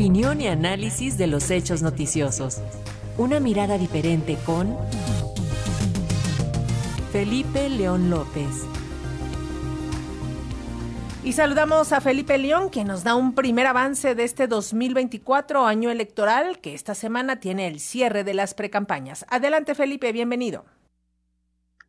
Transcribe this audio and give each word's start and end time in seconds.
Opinión 0.00 0.40
y 0.40 0.48
análisis 0.48 1.18
de 1.18 1.26
los 1.26 1.50
hechos 1.50 1.82
noticiosos. 1.82 2.62
Una 3.18 3.38
mirada 3.38 3.76
diferente 3.76 4.38
con 4.46 4.74
Felipe 7.12 7.68
León 7.68 8.08
López. 8.08 8.64
Y 11.22 11.34
saludamos 11.34 11.92
a 11.92 12.00
Felipe 12.00 12.38
León, 12.38 12.70
que 12.70 12.82
nos 12.82 13.04
da 13.04 13.14
un 13.14 13.34
primer 13.34 13.66
avance 13.66 14.14
de 14.14 14.24
este 14.24 14.46
2024 14.46 15.66
año 15.66 15.90
electoral, 15.90 16.60
que 16.60 16.72
esta 16.72 16.94
semana 16.94 17.38
tiene 17.38 17.66
el 17.66 17.78
cierre 17.78 18.24
de 18.24 18.32
las 18.32 18.54
precampañas. 18.54 19.26
Adelante, 19.28 19.74
Felipe, 19.74 20.12
bienvenido. 20.12 20.64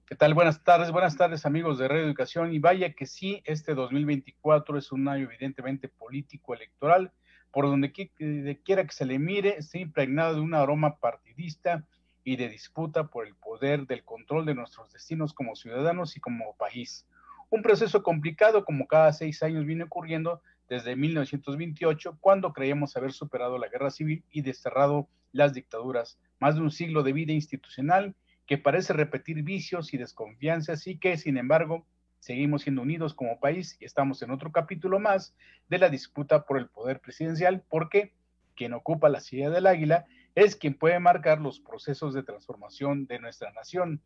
¿Qué 0.05 0.17
tal? 0.17 0.33
Buenas 0.33 0.61
tardes, 0.65 0.91
buenas 0.91 1.15
tardes 1.15 1.45
amigos 1.45 1.77
de 1.77 1.87
Radio 1.87 2.03
Educación. 2.03 2.53
Y 2.53 2.59
vaya 2.59 2.91
que 2.91 3.05
sí, 3.05 3.41
este 3.45 3.73
2024 3.73 4.77
es 4.77 4.91
un 4.91 5.07
año 5.07 5.23
evidentemente 5.23 5.87
político 5.87 6.53
electoral, 6.53 7.13
por 7.52 7.65
donde 7.65 7.91
quiera 7.91 8.85
que 8.85 8.94
se 8.94 9.05
le 9.05 9.20
mire, 9.20 9.57
está 9.57 9.77
impregnado 9.77 10.35
de 10.35 10.41
un 10.41 10.53
aroma 10.53 10.98
partidista 10.98 11.85
y 12.23 12.35
de 12.35 12.49
disputa 12.49 13.08
por 13.08 13.27
el 13.27 13.35
poder 13.35 13.88
del 13.88 14.03
control 14.03 14.45
de 14.45 14.55
nuestros 14.55 14.91
destinos 14.91 15.34
como 15.34 15.55
ciudadanos 15.55 16.16
y 16.16 16.20
como 16.20 16.55
país. 16.55 17.05
Un 17.49 17.61
proceso 17.61 18.03
complicado 18.03 18.63
como 18.63 18.88
cada 18.88 19.11
seis 19.11 19.44
años 19.44 19.66
viene 19.66 19.84
ocurriendo 19.84 20.41
desde 20.70 20.95
1928, 20.95 22.17
cuando 22.22 22.53
creíamos 22.53 22.95
haber 22.95 23.11
superado 23.11 23.58
la 23.58 23.67
guerra 23.67 23.91
civil 23.91 24.23
y 24.31 24.41
desterrado 24.41 25.09
las 25.33 25.53
dictaduras. 25.53 26.17
Más 26.39 26.55
de 26.55 26.61
un 26.61 26.72
siglo 26.72 27.03
de 27.03 27.11
vida 27.11 27.33
institucional 27.33 28.16
que 28.47 28.58
parece 28.58 28.94
repetir 28.94 29.44
vicios 29.44 29.94
y 29.94 29.97
desconfianzas 29.97 30.88
y 30.88 30.97
que, 30.97 31.17
sin 31.17 31.38
embargo, 31.38 31.86
seguimos 32.21 32.61
siendo 32.61 32.84
unidos 32.84 33.13
como 33.13 33.39
país 33.39 33.75
y 33.80 33.85
estamos 33.85 34.21
en 34.21 34.31
otro 34.31 34.52
capítulo 34.52 34.99
más 34.99 35.35
de 35.70 35.80
la 35.80 35.89
disputa 35.89 36.45
por 36.45 36.59
el 36.59 36.70
poder 36.70 36.99
presidencial, 37.02 37.63
porque 37.67 38.13
quien 38.55 38.73
ocupa 38.73 39.09
la 39.09 39.20
silla 39.20 39.49
del 39.49 39.66
águila 39.66 40.05
es 40.36 40.55
quien 40.55 40.75
puede 40.75 40.99
marcar 40.99 41.42
los 41.42 41.59
procesos 41.59 42.14
de 42.14 42.23
transformación 42.23 43.08
de 43.08 43.19
nuestra 43.19 43.52
nación. 43.52 44.02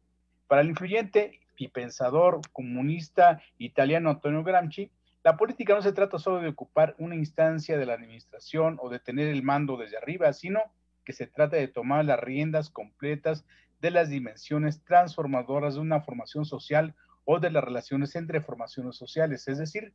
Para 0.48 0.62
el 0.62 0.70
influyente 0.70 1.42
y 1.58 1.68
pensador 1.68 2.40
comunista 2.54 3.42
italiano 3.58 4.10
Antonio 4.10 4.44
Gramsci, 4.44 4.90
la 5.24 5.36
política 5.36 5.76
no 5.76 5.82
se 5.82 5.92
trata 5.92 6.18
solo 6.18 6.40
de 6.40 6.50
ocupar 6.50 6.96
una 6.98 7.16
instancia 7.16 7.78
de 7.78 7.86
la 7.86 7.96
administración 7.96 8.78
o 8.82 8.90
de 8.90 9.00
tener 9.00 9.28
el 9.28 9.44
mando 9.44 9.76
desde 9.76 9.98
arriba, 9.98 10.32
sino 10.32 10.62
que 11.04 11.14
se 11.14 11.28
trata 11.28 11.58
de 11.58 11.68
tomar 11.68 12.06
las 12.06 12.20
riendas 12.20 12.70
completas 12.70 13.46
de 13.82 13.92
las 13.92 14.10
dimensiones 14.10 14.84
transformadoras 14.86 15.76
de 15.76 15.82
una 15.82 16.02
formación 16.02 16.46
social 16.46 16.96
o 17.26 17.40
de 17.40 17.52
las 17.52 17.64
relaciones 17.64 18.16
entre 18.16 18.42
formaciones 18.42 18.96
sociales. 18.96 19.48
Es 19.48 19.58
decir, 19.58 19.94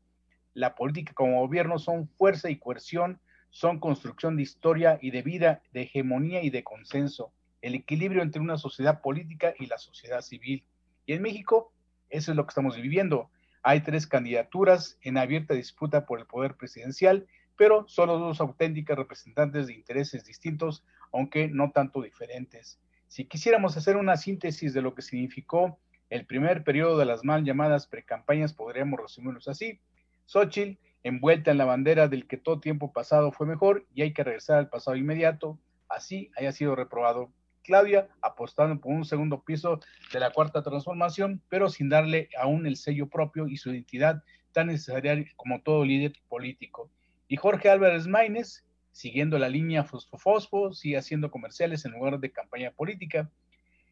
la 0.53 0.75
política 0.75 1.13
como 1.15 1.41
gobierno 1.41 1.79
son 1.79 2.09
fuerza 2.09 2.51
y 2.51 2.59
coerción, 2.59 3.21
son 3.51 3.81
construcción 3.81 4.37
de 4.37 4.43
historia 4.43 4.99
y 5.01 5.11
de 5.11 5.23
vida, 5.23 5.63
de 5.73 5.83
hegemonía 5.83 6.43
y 6.43 6.51
de 6.51 6.65
consenso, 6.65 7.33
el 7.63 7.75
equilibrio 7.75 8.23
entre 8.23 8.41
una 8.41 8.59
sociedad 8.59 9.01
política 9.01 9.55
y 9.59 9.67
la 9.67 9.79
sociedad 9.79 10.23
civil. 10.23 10.65
Y 11.07 11.13
en 11.15 11.23
México, 11.23 11.73
eso 12.09 12.33
es 12.33 12.37
lo 12.37 12.45
que 12.45 12.51
estamos 12.51 12.77
viviendo. 12.77 13.31
Hay 13.63 13.81
tres 13.81 14.07
candidaturas 14.07 14.99
en 15.03 15.19
abierta 15.19 15.55
disputa 15.55 16.07
por 16.07 16.19
el 16.19 16.27
poder 16.27 16.57
presidencial, 16.57 17.27
pero 17.57 17.87
solo 17.89 18.19
dos 18.19 18.41
auténticas 18.41 18.97
representantes 18.97 19.67
de 19.67 19.75
intereses 19.75 20.25
distintos, 20.25 20.83
aunque 21.13 21.49
no 21.49 21.73
tanto 21.73 22.03
diferentes. 22.03 22.81
Si 23.09 23.27
quisiéramos 23.27 23.77
hacer 23.77 23.97
una 23.97 24.17
síntesis 24.17 24.73
de 24.73 24.83
lo 24.83 24.95
que 24.95 25.03
significó 25.03 25.79
el 26.11 26.27
primer 26.27 26.65
periodo 26.65 26.99
de 26.99 27.07
las 27.07 27.25
mal 27.25 27.45
llamadas 27.45 27.87
precampañas, 27.87 28.53
podríamos 28.53 29.01
resumirlos 29.01 29.49
así. 29.49 29.81
Xochitl, 30.27 30.79
envuelta 31.03 31.51
en 31.51 31.59
la 31.59 31.65
bandera 31.65 32.09
del 32.09 32.27
que 32.27 32.37
todo 32.37 32.61
tiempo 32.61 32.93
pasado 32.93 33.33
fue 33.33 33.47
mejor 33.47 33.87
y 33.95 34.03
hay 34.03 34.13
que 34.13 34.25
regresar 34.25 34.59
al 34.59 34.69
pasado 34.69 34.97
inmediato, 34.97 35.59
así 35.89 36.31
haya 36.37 36.53
sido 36.53 36.77
reprobado. 36.77 37.33
Claudia 37.63 38.09
apostando 38.23 38.81
por 38.81 38.93
un 38.93 39.05
segundo 39.05 39.43
piso 39.43 39.81
de 40.13 40.21
la 40.21 40.33
cuarta 40.33 40.63
transformación, 40.63 41.43
pero 41.49 41.69
sin 41.69 41.89
darle 41.89 42.29
aún 42.39 42.67
el 42.67 42.77
sello 42.77 43.09
propio 43.09 43.47
y 43.47 43.57
su 43.57 43.71
identidad 43.71 44.23
tan 44.53 44.67
necesaria 44.67 45.25
como 45.37 45.63
todo 45.63 45.85
líder 45.85 46.13
político. 46.29 46.91
Y 47.29 47.37
Jorge 47.37 47.71
Álvarez 47.71 48.07
Maínez, 48.07 48.65
siguiendo 48.91 49.39
la 49.39 49.49
línea 49.49 49.85
Fosfo 49.85 50.73
sigue 50.73 50.99
haciendo 50.99 51.31
comerciales 51.31 51.85
en 51.85 51.93
lugar 51.93 52.19
de 52.19 52.33
campaña 52.33 52.73
política. 52.73 53.31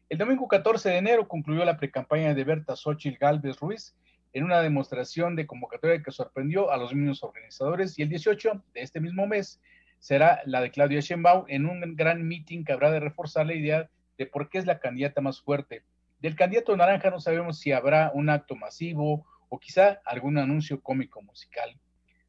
El 0.09 0.17
domingo 0.17 0.47
14 0.47 0.89
de 0.89 0.97
enero 0.97 1.27
concluyó 1.27 1.63
la 1.63 1.77
precampaña 1.77 2.33
de 2.33 2.43
Berta 2.43 2.75
Xochitl 2.75 3.19
Galvez 3.19 3.59
Ruiz 3.59 3.95
en 4.33 4.43
una 4.43 4.59
demostración 4.59 5.35
de 5.35 5.45
convocatoria 5.45 6.01
que 6.01 6.09
sorprendió 6.11 6.71
a 6.71 6.77
los 6.77 6.95
mismos 6.95 7.21
organizadores 7.21 7.99
y 7.99 8.01
el 8.01 8.09
18 8.09 8.63
de 8.73 8.81
este 8.81 8.99
mismo 8.99 9.27
mes 9.27 9.61
será 9.99 10.41
la 10.45 10.61
de 10.61 10.71
Claudia 10.71 10.99
Sheinbaum 10.99 11.45
en 11.47 11.67
un 11.67 11.95
gran 11.95 12.27
meeting 12.27 12.63
que 12.63 12.73
habrá 12.73 12.89
de 12.89 12.99
reforzar 12.99 13.45
la 13.45 13.53
idea 13.53 13.87
de 14.17 14.25
por 14.25 14.49
qué 14.49 14.57
es 14.57 14.65
la 14.65 14.79
candidata 14.79 15.21
más 15.21 15.41
fuerte. 15.41 15.83
Del 16.19 16.35
candidato 16.35 16.75
naranja 16.75 17.11
no 17.11 17.19
sabemos 17.19 17.59
si 17.59 17.71
habrá 17.71 18.09
un 18.11 18.31
acto 18.31 18.55
masivo 18.55 19.27
o 19.47 19.59
quizá 19.59 20.01
algún 20.05 20.39
anuncio 20.39 20.81
cómico 20.81 21.21
musical. 21.21 21.79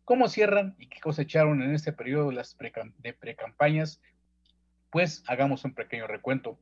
¿Cómo 0.05 0.29
cierran 0.29 0.75
y 0.79 0.87
qué 0.87 1.01
cosecharon 1.01 1.63
en 1.63 1.75
este 1.75 1.95
periodo 1.95 2.31
las 2.31 2.55
de 2.99 3.15
precampañas? 3.15 4.03
Pues 4.91 5.25
hagamos 5.27 5.65
un 5.65 5.73
pequeño 5.73 6.07
recuento. 6.07 6.59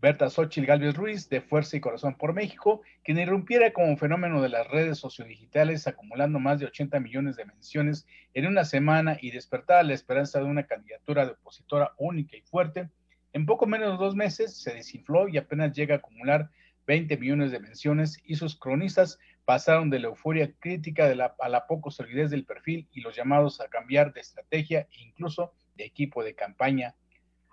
Berta 0.00 0.30
Xochitl 0.30 0.66
Galvez 0.66 0.94
Ruiz, 0.96 1.28
de 1.28 1.42
Fuerza 1.42 1.76
y 1.76 1.80
Corazón 1.80 2.14
por 2.14 2.32
México, 2.32 2.80
quien 3.04 3.18
irrumpiera 3.18 3.74
como 3.74 3.98
fenómeno 3.98 4.40
de 4.40 4.48
las 4.48 4.66
redes 4.66 4.96
sociodigitales, 4.96 5.86
acumulando 5.86 6.38
más 6.38 6.58
de 6.58 6.64
80 6.64 7.00
millones 7.00 7.36
de 7.36 7.44
menciones 7.44 8.06
en 8.32 8.46
una 8.46 8.64
semana 8.64 9.18
y 9.20 9.30
despertara 9.30 9.82
la 9.82 9.92
esperanza 9.92 10.38
de 10.38 10.46
una 10.46 10.62
candidatura 10.62 11.26
de 11.26 11.32
opositora 11.32 11.92
única 11.98 12.34
y 12.34 12.40
fuerte, 12.40 12.88
en 13.34 13.44
poco 13.44 13.66
menos 13.66 13.92
de 13.92 14.02
dos 14.02 14.16
meses 14.16 14.56
se 14.56 14.72
desinfló 14.72 15.28
y 15.28 15.36
apenas 15.36 15.76
llega 15.76 15.96
a 15.96 15.98
acumular 15.98 16.48
20 16.86 17.18
millones 17.18 17.52
de 17.52 17.60
menciones 17.60 18.18
y 18.24 18.36
sus 18.36 18.58
cronistas 18.58 19.18
pasaron 19.44 19.90
de 19.90 19.98
la 19.98 20.08
euforia 20.08 20.50
crítica 20.60 21.08
de 21.08 21.14
la, 21.16 21.34
a 21.40 21.48
la 21.50 21.66
poco 21.66 21.90
solidez 21.90 22.30
del 22.30 22.46
perfil 22.46 22.88
y 22.90 23.02
los 23.02 23.14
llamados 23.14 23.60
a 23.60 23.68
cambiar 23.68 24.14
de 24.14 24.20
estrategia 24.20 24.88
e 24.92 25.02
incluso 25.02 25.52
de 25.76 25.84
equipo 25.84 26.24
de 26.24 26.34
campaña. 26.34 26.94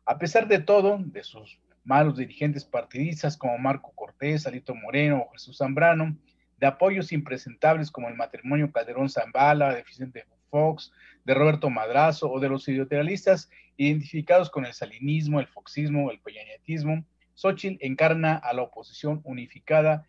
A 0.05 0.17
pesar 0.17 0.47
de 0.47 0.59
todo, 0.59 0.97
de 0.99 1.23
sus 1.23 1.59
malos 1.87 2.17
dirigentes 2.17 2.65
partidistas 2.65 3.37
como 3.37 3.57
Marco 3.57 3.93
Cortés, 3.95 4.45
Alito 4.45 4.75
Moreno 4.75 5.25
o 5.25 5.31
Jesús 5.31 5.57
Zambrano, 5.57 6.17
de 6.57 6.67
apoyos 6.67 7.13
impresentables 7.13 7.89
como 7.89 8.09
el 8.09 8.15
matrimonio 8.15 8.71
Calderón 8.73 9.09
Zambala, 9.09 9.73
de 9.73 9.83
Vicente 9.83 10.25
Fox, 10.49 10.91
de 11.23 11.33
Roberto 11.33 11.69
Madrazo 11.69 12.29
o 12.29 12.41
de 12.41 12.49
los 12.49 12.67
ideoteralistas 12.67 13.49
identificados 13.77 14.49
con 14.49 14.65
el 14.65 14.73
salinismo, 14.73 15.39
el 15.39 15.47
foxismo, 15.47 16.11
el 16.11 16.19
peñanetismo, 16.19 17.05
Xochitl 17.35 17.77
encarna 17.85 18.35
a 18.35 18.53
la 18.53 18.63
oposición 18.63 19.21
unificada 19.23 20.05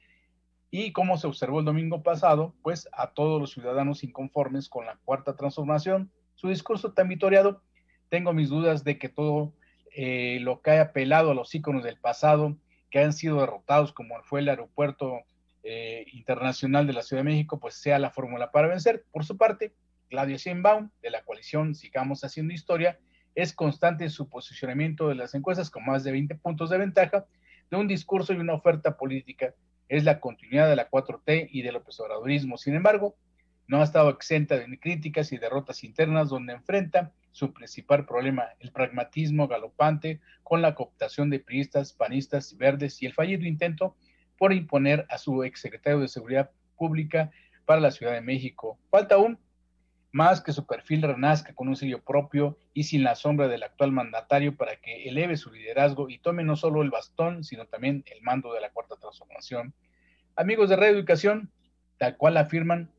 y 0.71 0.91
como 0.93 1.17
se 1.17 1.29
observó 1.29 1.61
el 1.61 1.65
domingo 1.65 2.03
pasado, 2.03 2.57
pues 2.63 2.89
a 2.93 3.13
todos 3.13 3.41
los 3.41 3.53
ciudadanos 3.53 4.03
inconformes 4.03 4.69
con 4.69 4.85
la 4.85 4.97
cuarta 5.05 5.37
transformación, 5.37 6.11
su 6.35 6.49
discurso 6.49 6.93
tan 6.93 7.09
vitoriado, 7.09 7.63
tengo 8.09 8.33
mis 8.33 8.49
dudas 8.49 8.83
de 8.83 8.99
que 8.99 9.09
todo 9.09 9.55
eh, 10.01 10.39
lo 10.43 10.63
que 10.63 10.71
haya 10.71 10.83
apelado 10.83 11.33
a 11.33 11.35
los 11.35 11.53
íconos 11.57 11.83
del 11.83 11.99
pasado, 11.99 12.57
que 12.89 13.01
han 13.01 13.13
sido 13.13 13.41
derrotados, 13.41 13.93
como 13.93 14.15
fue 14.23 14.39
el 14.39 14.49
aeropuerto 14.49 15.23
eh, 15.65 16.07
internacional 16.13 16.87
de 16.87 16.93
la 16.93 17.03
Ciudad 17.03 17.25
de 17.25 17.31
México, 17.31 17.59
pues 17.59 17.75
sea 17.75 17.99
la 17.99 18.13
fórmula 18.13 18.53
para 18.53 18.69
vencer. 18.69 19.05
Por 19.11 19.25
su 19.25 19.37
parte, 19.37 19.75
Claudia 20.09 20.37
Sheinbaum, 20.37 20.91
de 21.03 21.11
la 21.11 21.25
coalición 21.25 21.75
Sigamos 21.75 22.23
Haciendo 22.23 22.55
Historia, 22.55 23.01
es 23.35 23.53
constante 23.53 24.05
en 24.05 24.11
su 24.11 24.29
posicionamiento 24.29 25.09
de 25.09 25.17
las 25.17 25.35
encuestas 25.35 25.69
con 25.69 25.85
más 25.85 26.05
de 26.05 26.13
20 26.13 26.37
puntos 26.37 26.71
de 26.71 26.79
ventaja 26.79 27.27
de 27.69 27.77
un 27.77 27.89
discurso 27.89 28.33
y 28.33 28.37
una 28.37 28.55
oferta 28.55 28.97
política. 28.97 29.53
Es 29.89 30.05
la 30.05 30.21
continuidad 30.21 30.69
de 30.69 30.77
la 30.77 30.89
4T 30.89 31.49
y 31.51 31.63
del 31.63 31.75
obradorismo. 31.75 32.57
Sin 32.57 32.77
embargo, 32.77 33.17
no 33.67 33.81
ha 33.81 33.85
estado 33.85 34.11
exenta 34.11 34.57
de 34.57 34.79
críticas 34.79 35.33
y 35.33 35.39
derrotas 35.39 35.83
internas 35.83 36.29
donde 36.29 36.53
enfrenta 36.53 37.11
su 37.39 37.53
principal 37.53 38.05
problema, 38.05 38.49
el 38.59 38.73
pragmatismo 38.73 39.47
galopante 39.47 40.21
con 40.43 40.61
la 40.61 40.75
cooptación 40.75 41.31
de 41.31 41.39
priistas, 41.39 41.93
panistas, 41.93 42.57
verdes 42.57 43.01
y 43.01 43.07
el 43.07 43.15
fallido 43.15 43.47
intento 43.47 43.97
por 44.37 44.53
imponer 44.53 45.07
a 45.09 45.19
su 45.19 45.45
exsecretario 45.45 46.01
de 46.01 46.09
Seguridad 46.09 46.51
Pública 46.77 47.31
para 47.65 47.81
la 47.81 47.93
Ciudad 47.93 48.13
de 48.13 48.23
México. 48.23 48.77
Falta 48.91 49.15
aún 49.15 49.39
más 50.11 50.41
que 50.41 50.53
su 50.53 50.67
perfil 50.67 51.03
renazca 51.03 51.55
con 51.55 51.69
un 51.69 51.77
sello 51.77 52.03
propio 52.03 52.59
y 52.75 52.85
sin 52.85 53.05
la 53.05 53.15
sombra 53.15 53.47
del 53.47 53.63
actual 53.63 53.93
mandatario 53.93 54.57
para 54.57 54.75
que 54.77 55.09
eleve 55.09 55.37
su 55.37 55.53
liderazgo 55.53 56.11
y 56.11 56.19
tome 56.19 56.43
no 56.43 56.57
solo 56.57 56.83
el 56.83 56.91
bastón, 56.91 57.45
sino 57.45 57.67
también 57.67 58.03
el 58.07 58.21
mando 58.23 58.53
de 58.53 58.61
la 58.61 58.71
cuarta 58.71 58.97
transformación. 58.97 59.75
Amigos 60.35 60.71
de 60.71 60.77
Radio 60.77 60.97
Educación, 60.97 61.53
tal 61.99 62.17
cual 62.17 62.37
afirman, 62.37 62.91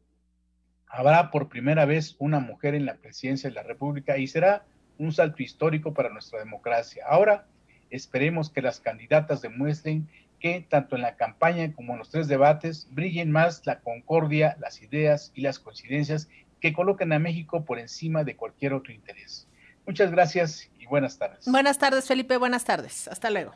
habrá 0.89 1.31
por 1.31 1.49
primera 1.49 1.85
vez 1.85 2.15
una 2.19 2.39
mujer 2.39 2.75
en 2.75 2.85
la 2.85 2.95
presidencia 2.95 3.49
de 3.49 3.55
la 3.55 3.63
República 3.63 4.17
y 4.17 4.27
será 4.27 4.65
un 4.97 5.13
salto 5.13 5.41
histórico 5.43 5.93
para 5.93 6.09
nuestra 6.09 6.39
democracia. 6.39 7.05
Ahora 7.07 7.45
esperemos 7.89 8.49
que 8.49 8.61
las 8.61 8.79
candidatas 8.79 9.41
demuestren 9.41 10.07
que 10.39 10.65
tanto 10.67 10.95
en 10.95 11.01
la 11.01 11.15
campaña 11.15 11.73
como 11.73 11.93
en 11.93 11.99
los 11.99 12.09
tres 12.09 12.27
debates 12.27 12.87
brillen 12.91 13.31
más 13.31 13.65
la 13.65 13.79
concordia, 13.79 14.57
las 14.59 14.81
ideas 14.81 15.31
y 15.35 15.41
las 15.41 15.59
coincidencias 15.59 16.29
que 16.59 16.73
colocan 16.73 17.13
a 17.13 17.19
México 17.19 17.63
por 17.65 17.79
encima 17.79 18.23
de 18.23 18.35
cualquier 18.35 18.73
otro 18.73 18.93
interés. 18.93 19.47
Muchas 19.85 20.11
gracias 20.11 20.69
y 20.79 20.85
buenas 20.85 21.17
tardes. 21.17 21.45
Buenas 21.45 21.77
tardes, 21.77 22.07
Felipe. 22.07 22.37
Buenas 22.37 22.63
tardes. 22.63 23.07
Hasta 23.07 23.29
luego. 23.29 23.53